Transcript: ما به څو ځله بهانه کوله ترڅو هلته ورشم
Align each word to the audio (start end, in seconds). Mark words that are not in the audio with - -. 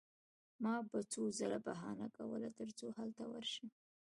ما 0.63 0.75
به 0.89 0.99
څو 1.11 1.21
ځله 1.39 1.59
بهانه 1.67 2.07
کوله 2.17 2.49
ترڅو 2.57 2.85
هلته 2.97 3.23
ورشم 3.31 3.67